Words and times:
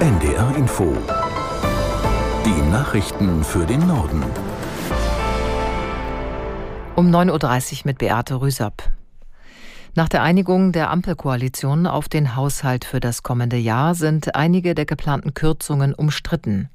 NDR 0.00 0.56
Info. 0.56 0.96
Die 2.46 2.70
Nachrichten 2.70 3.44
für 3.44 3.66
den 3.66 3.86
Norden. 3.86 4.24
Um 6.96 7.10
9.30 7.14 7.72
Uhr 7.72 7.78
mit 7.84 7.98
Beate 7.98 8.40
Rüsap. 8.40 8.82
Nach 9.94 10.08
der 10.08 10.22
Einigung 10.22 10.72
der 10.72 10.90
Ampelkoalition 10.90 11.86
auf 11.86 12.08
den 12.08 12.34
Haushalt 12.34 12.86
für 12.86 13.00
das 13.00 13.22
kommende 13.22 13.58
Jahr 13.58 13.94
sind 13.94 14.34
einige 14.34 14.74
der 14.74 14.86
geplanten 14.86 15.34
Kürzungen 15.34 15.92
umstritten. 15.94 16.70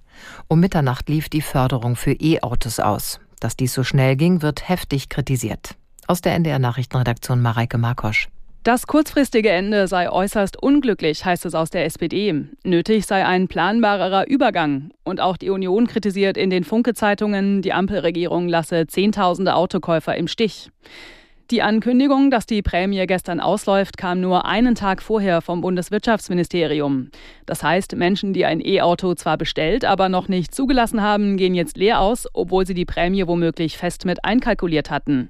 Um 0.48 0.60
Mitternacht 0.60 1.10
lief 1.10 1.30
die 1.30 1.42
Förderung 1.42 1.96
für 1.96 2.12
E-Autos 2.12 2.80
aus. 2.80 3.20
Dass 3.40 3.56
dies 3.56 3.74
so 3.74 3.84
schnell 3.84 4.16
ging, 4.16 4.44
wird 4.44 4.70
heftig 4.70 5.10
kritisiert. 5.10 5.76
Aus 6.06 6.22
der 6.22 6.36
NDR 6.36 6.60
Nachrichtenredaktion 6.60 7.42
Mareike 7.42 7.80
Markosch. 7.80 8.30
Das 8.66 8.88
kurzfristige 8.88 9.52
Ende 9.52 9.88
sei 9.88 10.10
äußerst 10.10 10.60
unglücklich, 10.60 11.24
heißt 11.24 11.46
es 11.46 11.54
aus 11.54 11.70
der 11.70 11.86
SPD. 11.86 12.34
Nötig 12.64 13.06
sei 13.06 13.24
ein 13.24 13.48
planbarerer 13.48 14.28
Übergang. 14.28 14.90
Und 15.04 15.22
auch 15.22 15.38
die 15.38 15.52
Union 15.52 15.86
kritisiert 15.86 16.36
in 16.36 16.50
den 16.50 16.64
Funke-Zeitungen, 16.64 17.62
die 17.62 17.74
Ampelregierung 17.74 18.50
lasse 18.50 18.88
Zehntausende 18.88 19.54
Autokäufer 19.54 20.16
im 20.16 20.28
Stich. 20.28 20.72
Die 21.52 21.62
Ankündigung, 21.62 22.32
dass 22.32 22.48
die 22.48 22.64
Prämie 22.64 23.06
gestern 23.06 23.40
ausläuft, 23.40 23.98
kam 23.98 24.20
nur 24.20 24.46
einen 24.46 24.74
Tag 24.74 25.04
vorher 25.04 25.44
vom 25.44 25.62
Bundeswirtschaftsministerium. 25.62 27.12
Das 27.46 27.62
heißt, 27.62 27.96
Menschen, 27.96 28.34
die 28.34 28.46
ein 28.46 28.66
E-Auto 28.66 29.14
zwar 29.14 29.38
bestellt, 29.38 29.86
aber 29.86 30.10
noch 30.10 30.28
nicht 30.28 30.56
zugelassen 30.56 31.04
haben, 31.04 31.38
gehen 31.38 31.54
jetzt 31.54 31.78
leer 31.78 32.00
aus, 32.00 32.28
obwohl 32.34 32.66
sie 32.66 32.74
die 32.74 32.86
Prämie 32.86 33.28
womöglich 33.28 33.78
fest 33.78 34.06
mit 34.06 34.26
einkalkuliert 34.26 34.90
hatten. 34.90 35.30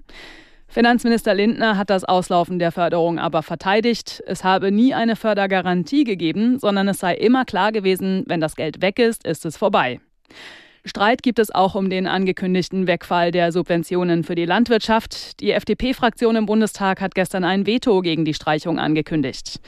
Finanzminister 0.76 1.34
Lindner 1.34 1.78
hat 1.78 1.90
das 1.90 2.04
Auslaufen 2.04 2.60
der 2.60 2.74
Förderung 2.74 3.18
aber 3.18 3.44
verteidigt. 3.44 4.22
Es 4.28 4.44
habe 4.44 4.74
nie 4.74 4.94
eine 4.94 5.16
Fördergarantie 5.16 6.04
gegeben, 6.04 6.60
sondern 6.60 6.90
es 6.90 7.00
sei 7.00 7.16
immer 7.16 7.46
klar 7.46 7.72
gewesen, 7.72 8.26
wenn 8.28 8.42
das 8.42 8.58
Geld 8.58 8.82
weg 8.82 9.00
ist, 9.00 9.26
ist 9.26 9.46
es 9.46 9.56
vorbei. 9.56 10.02
Streit 10.84 11.24
gibt 11.24 11.40
es 11.40 11.50
auch 11.50 11.76
um 11.76 11.90
den 11.90 12.08
angekündigten 12.08 12.88
Wegfall 12.88 13.32
der 13.32 13.54
Subventionen 13.54 14.26
für 14.26 14.36
die 14.36 14.44
Landwirtschaft. 14.44 15.40
Die 15.40 15.52
FDP-Fraktion 15.52 16.36
im 16.36 16.46
Bundestag 16.46 17.00
hat 17.00 17.16
gestern 17.16 17.46
ein 17.46 17.66
Veto 17.66 18.02
gegen 18.02 18.26
die 18.26 18.34
Streichung 18.34 18.78
angekündigt. 18.78 19.62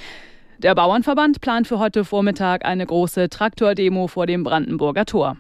Der 0.58 0.76
Bauernverband 0.76 1.40
plant 1.40 1.68
für 1.68 1.80
heute 1.80 2.04
Vormittag 2.04 2.66
eine 2.66 2.86
große 2.86 3.30
Traktordemo 3.30 4.08
vor 4.08 4.26
dem 4.26 4.44
Brandenburger 4.44 5.06
Tor. 5.06 5.38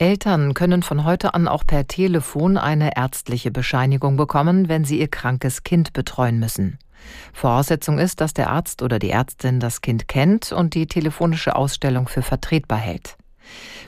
Eltern 0.00 0.54
können 0.54 0.84
von 0.84 1.02
heute 1.02 1.34
an 1.34 1.48
auch 1.48 1.66
per 1.66 1.88
Telefon 1.88 2.56
eine 2.56 2.96
ärztliche 2.96 3.50
Bescheinigung 3.50 4.16
bekommen, 4.16 4.68
wenn 4.68 4.84
sie 4.84 5.00
ihr 5.00 5.08
krankes 5.08 5.64
Kind 5.64 5.92
betreuen 5.92 6.38
müssen. 6.38 6.78
Voraussetzung 7.32 7.98
ist, 7.98 8.20
dass 8.20 8.32
der 8.32 8.50
Arzt 8.50 8.82
oder 8.82 9.00
die 9.00 9.10
Ärztin 9.10 9.58
das 9.58 9.80
Kind 9.80 10.06
kennt 10.06 10.52
und 10.52 10.74
die 10.74 10.86
telefonische 10.86 11.56
Ausstellung 11.56 12.06
für 12.06 12.22
vertretbar 12.22 12.78
hält. 12.78 13.16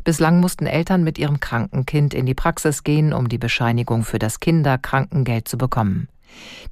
Bislang 0.03 0.41
mussten 0.41 0.67
Eltern 0.67 1.05
mit 1.05 1.17
ihrem 1.17 1.39
kranken 1.39 1.87
Kind 1.87 2.13
in 2.13 2.27
die 2.27 2.35
Praxis 2.35 2.83
gehen, 2.83 3.13
um 3.13 3.29
die 3.29 3.39
Bescheinigung 3.39 4.03
für 4.03 4.19
das 4.19 4.41
Kinderkrankengeld 4.41 5.47
zu 5.47 5.59
bekommen. 5.59 6.09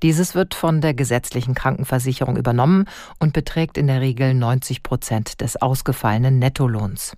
Dieses 0.03 0.34
wird 0.34 0.55
von 0.55 0.81
der 0.81 0.94
gesetzlichen 0.94 1.55
Krankenversicherung 1.55 2.36
übernommen 2.36 2.86
und 3.20 3.34
beträgt 3.34 3.78
in 3.78 3.86
der 3.86 4.00
Regel 4.00 4.34
90 4.34 4.83
Prozent 4.83 5.41
des 5.41 5.61
ausgefallenen 5.62 6.41
Nettolohns. 6.41 7.16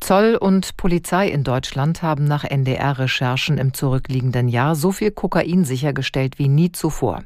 Zoll 0.00 0.36
und 0.36 0.76
Polizei 0.76 1.28
in 1.28 1.44
Deutschland 1.44 2.02
haben 2.02 2.24
nach 2.24 2.44
NDR-Recherchen 2.44 3.58
im 3.58 3.74
zurückliegenden 3.74 4.48
Jahr 4.48 4.76
so 4.76 4.92
viel 4.92 5.10
Kokain 5.10 5.64
sichergestellt 5.64 6.38
wie 6.38 6.48
nie 6.48 6.72
zuvor. 6.72 7.24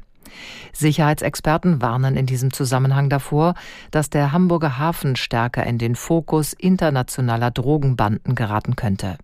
Sicherheitsexperten 0.73 1.81
warnen 1.81 2.17
in 2.17 2.25
diesem 2.25 2.51
Zusammenhang 2.51 3.09
davor, 3.09 3.53
dass 3.91 4.09
der 4.09 4.31
Hamburger 4.31 4.79
Hafen 4.79 5.15
stärker 5.15 5.63
in 5.65 5.77
den 5.77 5.95
Fokus 5.95 6.53
internationaler 6.53 7.51
Drogenbanden 7.51 8.35
geraten 8.35 8.75
könnte. 8.75 9.17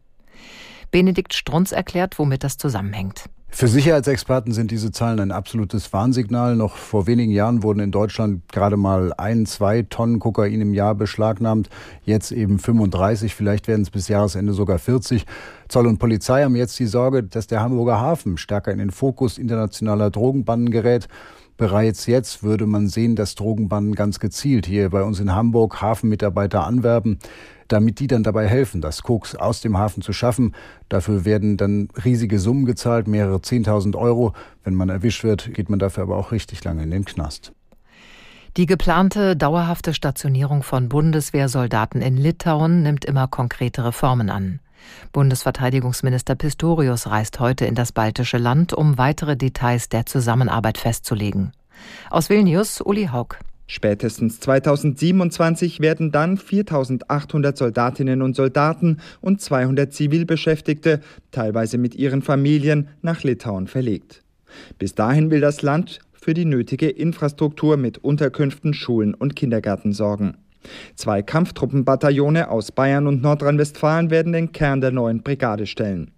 Benedikt 0.92 1.34
Strunz 1.34 1.72
erklärt, 1.72 2.20
womit 2.20 2.44
das 2.44 2.58
zusammenhängt. 2.58 3.26
Für 3.52 3.68
Sicherheitsexperten 3.68 4.54
sind 4.54 4.72
diese 4.72 4.92
Zahlen 4.92 5.20
ein 5.20 5.32
absolutes 5.32 5.92
Warnsignal. 5.92 6.56
Noch 6.56 6.78
vor 6.78 7.08
wenigen 7.08 7.32
Jahren 7.32 7.62
wurden 7.62 7.80
in 7.82 7.92
Deutschland 7.92 8.48
gerade 8.54 8.78
mal 8.78 9.12
ein, 9.18 9.46
zwei 9.46 9.82
Tonnen 9.82 10.20
Kokain 10.20 10.62
im 10.62 10.74
Jahr 10.74 10.96
beschlagnahmt. 10.96 11.70
Jetzt 12.06 12.32
eben 12.32 12.60
35, 12.60 13.36
vielleicht 13.36 13.68
werden 13.68 13.82
es 13.82 13.90
bis 13.90 14.08
Jahresende 14.08 14.54
sogar 14.54 14.80
40. 14.80 15.26
Zoll 15.68 15.88
und 15.88 15.98
Polizei 15.98 16.44
haben 16.44 16.56
jetzt 16.56 16.80
die 16.80 16.86
Sorge, 16.86 17.24
dass 17.24 17.48
der 17.48 17.60
Hamburger 17.60 18.00
Hafen 18.00 18.38
stärker 18.38 18.72
in 18.72 18.78
den 18.78 18.92
Fokus 18.92 19.38
internationaler 19.38 20.10
Drogenbanden 20.10 20.72
gerät. 20.72 21.10
Bereits 21.58 22.06
jetzt 22.06 22.44
würde 22.44 22.66
man 22.66 22.88
sehen, 22.88 23.18
dass 23.18 23.36
Drogenbanden 23.36 23.94
ganz 23.94 24.20
gezielt 24.22 24.68
hier 24.68 24.90
bei 24.92 25.04
uns 25.04 25.20
in 25.20 25.36
Hamburg 25.36 25.82
Hafenmitarbeiter 25.82 26.66
anwerben 26.66 27.20
damit 27.70 28.00
die 28.00 28.08
dann 28.08 28.24
dabei 28.24 28.48
helfen, 28.48 28.82
das 28.82 29.04
Koks 29.04 29.36
aus 29.36 29.62
dem 29.62 29.78
Hafen 29.78 30.04
zu 30.04 30.14
schaffen. 30.14 30.54
Dafür 30.90 31.26
werden 31.26 31.58
dann 31.58 31.90
riesige 32.04 32.40
Summen 32.40 32.66
gezahlt, 32.66 33.08
mehrere 33.08 33.42
Zehntausend 33.42 33.96
Euro. 33.96 34.34
Wenn 34.64 34.76
man 34.76 34.90
erwischt 34.90 35.24
wird, 35.24 35.54
geht 35.54 35.70
man 35.70 35.80
dafür 35.80 36.04
aber 36.04 36.18
auch 36.18 36.32
richtig 36.32 36.64
lange 36.64 36.84
in 36.84 36.92
den 36.92 37.06
Knast. 37.06 37.54
Die 38.58 38.66
geplante 38.66 39.36
dauerhafte 39.38 39.94
Stationierung 39.94 40.64
von 40.64 40.90
Bundeswehrsoldaten 40.90 42.02
in 42.02 42.18
Litauen 42.18 42.82
nimmt 42.82 43.06
immer 43.06 43.28
konkretere 43.28 43.92
Formen 43.92 44.30
an. 44.30 44.60
Bundesverteidigungsminister 45.12 46.36
Pistorius 46.36 47.08
reist 47.08 47.40
heute 47.40 47.66
in 47.66 47.76
das 47.76 47.92
baltische 47.92 48.38
Land, 48.38 48.74
um 48.74 48.98
weitere 48.98 49.38
Details 49.38 49.90
der 49.90 50.06
Zusammenarbeit 50.06 50.78
festzulegen. 50.78 51.52
Aus 52.10 52.30
Vilnius, 52.30 52.82
Uli 52.82 53.08
Haug. 53.12 53.38
Spätestens 53.72 54.40
2027 54.40 55.80
werden 55.80 56.12
dann 56.12 56.38
4800 56.38 57.56
Soldatinnen 57.56 58.24
und 58.24 58.36
Soldaten 58.36 58.98
und 59.22 59.42
200 59.42 59.94
Zivilbeschäftigte, 59.94 61.02
teilweise 61.30 61.78
mit 61.78 61.94
ihren 61.94 62.24
Familien, 62.24 62.88
nach 63.04 63.22
Litauen 63.22 63.68
verlegt. 63.68 64.24
Bis 64.80 64.96
dahin 64.96 65.30
will 65.30 65.40
das 65.40 65.62
Land 65.62 66.00
für 66.14 66.34
die 66.34 66.46
nötige 66.46 66.90
Infrastruktur 66.90 67.78
mit 67.78 68.00
Unterkünften, 68.00 68.74
Schulen 68.74 69.14
und 69.14 69.36
Kindergärten 69.36 69.94
sorgen. 69.94 70.38
Zwei 70.96 71.22
Kampftruppenbataillone 71.22 72.50
aus 72.50 72.72
Bayern 72.72 73.08
und 73.08 73.22
Nordrhein-Westfalen 73.22 74.10
werden 74.10 74.34
den 74.34 74.52
Kern 74.52 74.82
der 74.82 74.92
neuen 74.92 75.24
Brigade 75.24 75.66
stellen. 75.66 76.12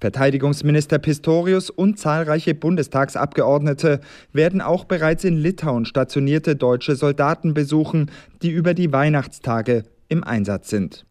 Verteidigungsminister 0.00 0.98
Pistorius 0.98 1.70
und 1.70 1.98
zahlreiche 1.98 2.54
Bundestagsabgeordnete 2.54 4.00
werden 4.32 4.60
auch 4.60 4.84
bereits 4.84 5.24
in 5.24 5.36
Litauen 5.36 5.84
stationierte 5.84 6.56
deutsche 6.56 6.96
Soldaten 6.96 7.54
besuchen, 7.54 8.10
die 8.42 8.50
über 8.50 8.74
die 8.74 8.92
Weihnachtstage 8.92 9.84
im 10.08 10.24
Einsatz 10.24 10.70
sind. 10.70 11.04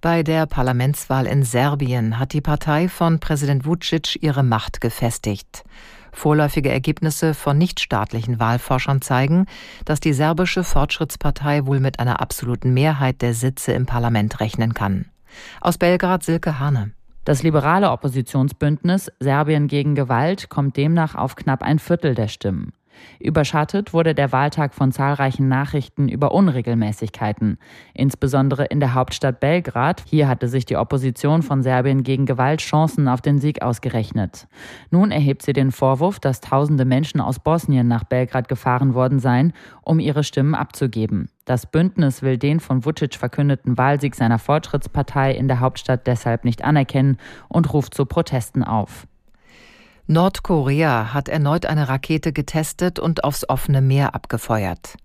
Bei 0.00 0.22
der 0.22 0.46
Parlamentswahl 0.46 1.26
in 1.26 1.42
Serbien 1.42 2.20
hat 2.20 2.32
die 2.32 2.40
Partei 2.40 2.88
von 2.88 3.18
Präsident 3.18 3.66
Vucic 3.66 4.22
ihre 4.22 4.44
Macht 4.44 4.80
gefestigt. 4.80 5.64
Vorläufige 6.12 6.70
Ergebnisse 6.70 7.34
von 7.34 7.58
nichtstaatlichen 7.58 8.40
Wahlforschern 8.40 9.02
zeigen, 9.02 9.46
dass 9.84 10.00
die 10.00 10.12
serbische 10.12 10.64
Fortschrittspartei 10.64 11.66
wohl 11.66 11.80
mit 11.80 12.00
einer 12.00 12.20
absoluten 12.20 12.74
Mehrheit 12.74 13.22
der 13.22 13.34
Sitze 13.34 13.72
im 13.72 13.86
Parlament 13.86 14.40
rechnen 14.40 14.74
kann. 14.74 15.06
Aus 15.60 15.78
Belgrad 15.78 16.22
Silke 16.22 16.58
Hane. 16.58 16.92
Das 17.24 17.42
liberale 17.42 17.90
Oppositionsbündnis 17.90 19.12
Serbien 19.20 19.68
gegen 19.68 19.94
Gewalt 19.94 20.48
kommt 20.48 20.76
demnach 20.78 21.14
auf 21.14 21.36
knapp 21.36 21.62
ein 21.62 21.78
Viertel 21.78 22.14
der 22.14 22.28
Stimmen. 22.28 22.72
Überschattet 23.20 23.92
wurde 23.92 24.14
der 24.14 24.32
Wahltag 24.32 24.74
von 24.74 24.92
zahlreichen 24.92 25.48
Nachrichten 25.48 26.08
über 26.08 26.32
Unregelmäßigkeiten, 26.32 27.58
insbesondere 27.94 28.64
in 28.66 28.80
der 28.80 28.94
Hauptstadt 28.94 29.40
Belgrad. 29.40 30.04
Hier 30.06 30.28
hatte 30.28 30.48
sich 30.48 30.66
die 30.66 30.76
Opposition 30.76 31.42
von 31.42 31.62
Serbien 31.62 32.02
gegen 32.02 32.26
Gewalt 32.26 32.60
Chancen 32.60 33.08
auf 33.08 33.20
den 33.20 33.38
Sieg 33.38 33.62
ausgerechnet. 33.62 34.46
Nun 34.90 35.10
erhebt 35.10 35.42
sie 35.42 35.52
den 35.52 35.72
Vorwurf, 35.72 36.20
dass 36.20 36.40
tausende 36.40 36.84
Menschen 36.84 37.20
aus 37.20 37.38
Bosnien 37.38 37.88
nach 37.88 38.04
Belgrad 38.04 38.48
gefahren 38.48 38.94
worden 38.94 39.18
seien, 39.18 39.52
um 39.82 40.00
ihre 40.00 40.24
Stimmen 40.24 40.54
abzugeben. 40.54 41.28
Das 41.44 41.64
Bündnis 41.64 42.22
will 42.22 42.36
den 42.36 42.60
von 42.60 42.84
Vucic 42.84 43.14
verkündeten 43.14 43.78
Wahlsieg 43.78 44.14
seiner 44.14 44.38
Fortschrittspartei 44.38 45.32
in 45.32 45.48
der 45.48 45.60
Hauptstadt 45.60 46.06
deshalb 46.06 46.44
nicht 46.44 46.62
anerkennen 46.62 47.16
und 47.48 47.72
ruft 47.72 47.94
zu 47.94 48.04
Protesten 48.04 48.62
auf. 48.62 49.06
Nordkorea 50.10 51.12
hat 51.12 51.28
erneut 51.28 51.66
eine 51.66 51.90
Rakete 51.90 52.32
getestet 52.32 52.98
und 52.98 53.24
aufs 53.24 53.46
offene 53.46 53.82
Meer 53.82 54.14
abgefeuert. 54.14 54.96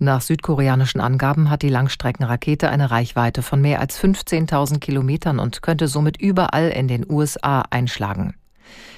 Nach 0.00 0.20
südkoreanischen 0.20 1.00
Angaben 1.00 1.50
hat 1.50 1.62
die 1.62 1.68
Langstreckenrakete 1.68 2.68
eine 2.68 2.90
Reichweite 2.90 3.42
von 3.42 3.60
mehr 3.60 3.78
als 3.78 4.02
15.000 4.02 4.80
Kilometern 4.80 5.38
und 5.38 5.62
könnte 5.62 5.86
somit 5.86 6.20
überall 6.20 6.70
in 6.70 6.88
den 6.88 7.08
USA 7.08 7.62
einschlagen. 7.70 8.34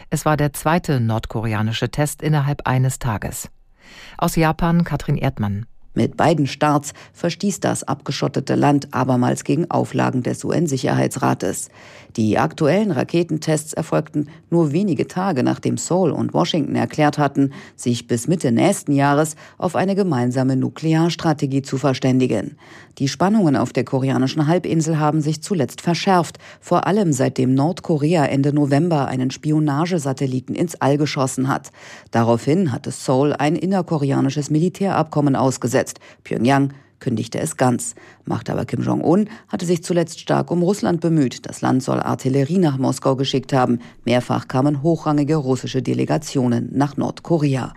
Es 0.09 0.25
war 0.25 0.39
der 0.39 0.55
zweite 0.55 1.01
nordkoreanische 1.01 1.91
Test 1.91 2.23
innerhalb 2.23 2.67
eines 2.67 2.99
Tages. 2.99 3.51
Aus 4.17 4.37
Japan 4.37 4.85
Katrin 4.85 5.19
Erdmann. 5.19 5.67
Mit 5.95 6.17
beiden 6.17 6.47
Starts 6.47 6.95
verstieß 7.13 7.61
das 7.61 7.85
abgeschottete 7.85 8.55
Land 8.55 8.89
abermals 8.95 9.45
gegen 9.45 9.71
Auflagen 9.71 10.23
des 10.23 10.43
UN-Sicherheitsrates. 10.43 11.69
Die 12.17 12.39
aktuellen 12.39 12.91
Raketentests 12.91 13.75
erfolgten 13.75 14.29
nur 14.49 14.73
wenige 14.73 15.07
Tage 15.07 15.43
nachdem 15.43 15.77
Seoul 15.77 16.11
und 16.11 16.33
Washington 16.33 16.77
erklärt 16.77 17.19
hatten, 17.19 17.53
sich 17.77 18.07
bis 18.07 18.27
Mitte 18.27 18.53
nächsten 18.53 18.93
Jahres 18.93 19.37
auf 19.59 19.77
eine 19.77 19.95
gemeinsame 19.95 20.57
Nuklearstrategie 20.57 21.63
zu 21.63 21.77
verständigen. 21.77 22.57
Die 22.99 23.09
Spannungen 23.09 23.57
auf 23.57 23.73
der 23.73 23.85
koreanischen 23.85 24.47
Halbinsel 24.47 24.99
haben 24.99 25.21
sich 25.21 25.43
zuletzt 25.43 25.83
verschärft, 25.83 26.39
vor 26.61 26.87
allem 26.87 27.13
seitdem 27.13 27.55
Nordkorea 27.55 28.25
Ende 28.27 28.55
November 28.55 29.09
einen 29.09 29.31
Spionagesatelliten 29.31 30.55
ins 30.55 30.81
All 30.81 30.97
geschossen 30.97 31.49
hat. 31.49 31.71
Daraufhin 32.11 32.73
hatte 32.73 32.91
Seoul 32.91 33.33
ein 33.35 33.57
innerkoreanisches 33.57 34.51
Militärabkommen 34.51 35.37
ausgesetzt. 35.37 35.82
Pyongyang 36.25 36.73
kündigte 37.03 37.41
es 37.41 37.57
ganz. 37.57 37.95
Machthaber 38.25 38.65
Kim 38.65 38.83
Jong-un 38.83 39.29
hatte 39.49 39.67
sich 39.67 39.83
zuletzt 39.83 40.21
stark 40.21 40.51
um 40.51 40.63
Russland 40.63 41.01
bemüht. 41.01 41.47
Das 41.47 41.61
Land 41.61 41.83
soll 41.83 42.01
Artillerie 42.01 42.59
nach 42.59 42.79
Moskau 42.79 43.17
geschickt 43.17 43.53
haben. 43.53 43.81
Mehrfach 44.05 44.49
kamen 44.49 44.83
hochrangige 44.83 45.37
russische 45.37 45.83
Delegationen 45.83 46.71
nach 46.73 46.97
Nordkorea. 46.97 47.75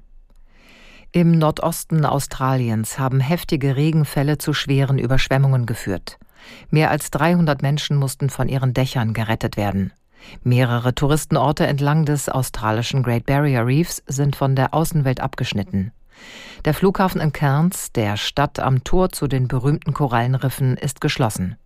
Im 1.12 1.32
Nordosten 1.38 2.06
Australiens 2.06 3.00
haben 3.00 3.20
heftige 3.20 3.76
Regenfälle 3.76 4.38
zu 4.38 4.54
schweren 4.54 5.00
Überschwemmungen 5.00 5.66
geführt. 5.66 6.18
Mehr 6.70 6.92
als 6.92 7.10
300 7.12 7.62
Menschen 7.62 7.98
mussten 7.98 8.30
von 8.30 8.48
ihren 8.48 8.74
Dächern 8.74 9.14
gerettet 9.14 9.58
werden. 9.58 9.92
Mehrere 10.44 10.94
Touristenorte 10.94 11.66
entlang 11.66 12.06
des 12.06 12.30
australischen 12.30 13.02
Great 13.02 13.26
Barrier 13.26 13.66
Reefs 13.66 14.04
sind 14.08 14.36
von 14.36 14.56
der 14.56 14.74
Außenwelt 14.74 15.20
abgeschnitten. 15.20 15.92
Der 16.66 16.74
Flughafen 16.74 17.22
in 17.22 17.32
Cairns, 17.32 17.92
der 17.92 18.18
Stadt 18.18 18.60
am 18.60 18.84
Tor 18.84 19.12
zu 19.12 19.28
den 19.28 19.48
berühmten 19.48 19.94
Korallenriffen, 19.94 20.78
ist 20.78 21.02
geschlossen. 21.02 21.58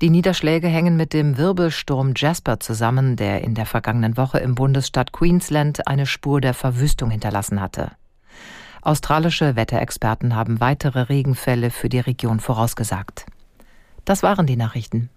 Die 0.00 0.10
Niederschläge 0.10 0.68
hängen 0.68 0.96
mit 0.96 1.12
dem 1.12 1.36
Wirbelsturm 1.36 2.14
Jasper 2.16 2.58
zusammen, 2.58 3.16
der 3.16 3.42
in 3.42 3.54
der 3.54 3.66
vergangenen 3.66 4.16
Woche 4.16 4.38
im 4.38 4.54
Bundesstaat 4.54 5.12
Queensland 5.12 5.86
eine 5.86 6.06
Spur 6.06 6.40
der 6.40 6.54
Verwüstung 6.54 7.10
hinterlassen 7.10 7.60
hatte. 7.60 7.92
Australische 8.82 9.56
Wetterexperten 9.56 10.34
haben 10.34 10.60
weitere 10.60 11.02
Regenfälle 11.02 11.70
für 11.70 11.88
die 11.88 12.00
Region 12.00 12.40
vorausgesagt. 12.40 13.26
Das 14.04 14.22
waren 14.22 14.46
die 14.46 14.56
Nachrichten. 14.56 15.08